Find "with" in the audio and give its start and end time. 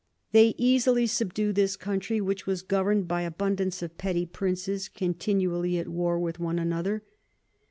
6.19-6.39